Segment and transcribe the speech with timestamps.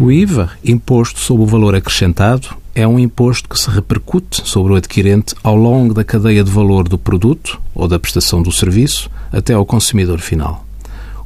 [0.00, 4.76] O IVA, imposto sobre o valor acrescentado, é um imposto que se repercute sobre o
[4.76, 9.52] adquirente ao longo da cadeia de valor do produto ou da prestação do serviço até
[9.52, 10.64] ao consumidor final.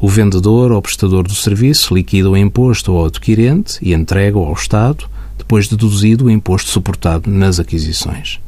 [0.00, 5.04] O vendedor ou prestador do serviço liquida o imposto ao adquirente e entrega-o ao Estado,
[5.38, 8.40] depois de deduzido o imposto suportado nas aquisições.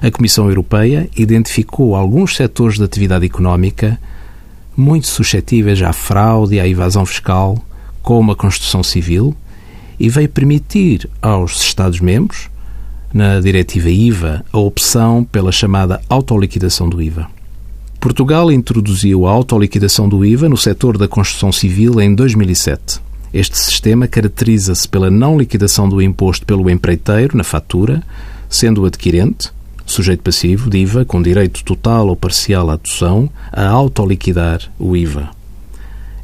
[0.00, 3.98] A Comissão Europeia identificou alguns setores de atividade económica
[4.76, 7.58] muito suscetíveis à fraude e à evasão fiscal,
[8.00, 9.36] como a construção civil,
[10.02, 12.50] e veio permitir aos Estados-membros,
[13.14, 17.28] na diretiva IVA, a opção pela chamada autoliquidação do IVA.
[18.00, 23.00] Portugal introduziu a autoliquidação do IVA no setor da construção civil em 2007.
[23.32, 28.02] Este sistema caracteriza-se pela não liquidação do imposto pelo empreiteiro na fatura,
[28.50, 29.52] sendo o adquirente,
[29.86, 35.30] sujeito passivo de IVA, com direito total ou parcial à adoção, a autoliquidar o IVA.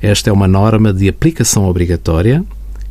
[0.03, 2.45] Esta é uma norma de aplicação obrigatória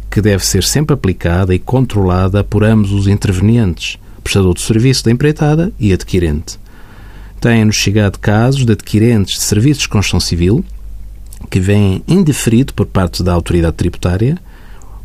[0.10, 5.12] que deve ser sempre aplicada e controlada por ambos os intervenientes, prestador de serviço da
[5.12, 6.60] empreitada e adquirente.
[7.40, 10.66] Têm-nos chegado casos de adquirentes de serviços de construção civil
[11.50, 14.38] que vêm indeferido por parte da autoridade tributária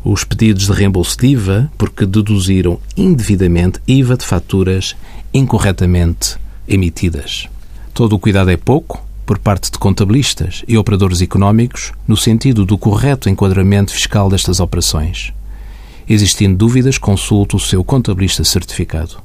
[0.03, 4.95] os pedidos de reembolso de IVA porque deduziram indevidamente IVA de faturas
[5.33, 6.35] incorretamente
[6.67, 7.47] emitidas.
[7.93, 12.77] Todo o cuidado é pouco por parte de contabilistas e operadores económicos no sentido do
[12.77, 15.33] correto enquadramento fiscal destas operações.
[16.07, 19.17] Existindo dúvidas, consulte o seu contabilista certificado.